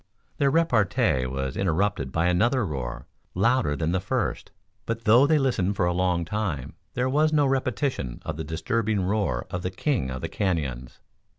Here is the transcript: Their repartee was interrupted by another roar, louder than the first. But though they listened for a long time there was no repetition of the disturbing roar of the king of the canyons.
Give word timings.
Their 0.39 0.49
repartee 0.49 1.27
was 1.27 1.55
interrupted 1.55 2.11
by 2.11 2.25
another 2.25 2.65
roar, 2.65 3.05
louder 3.35 3.75
than 3.75 3.91
the 3.91 3.99
first. 3.99 4.49
But 4.87 5.03
though 5.03 5.27
they 5.27 5.37
listened 5.37 5.75
for 5.75 5.85
a 5.85 5.93
long 5.93 6.25
time 6.25 6.73
there 6.95 7.07
was 7.07 7.31
no 7.31 7.45
repetition 7.45 8.19
of 8.25 8.35
the 8.35 8.43
disturbing 8.43 9.03
roar 9.03 9.45
of 9.51 9.61
the 9.61 9.69
king 9.69 10.09
of 10.09 10.21
the 10.21 10.27
canyons. 10.27 11.01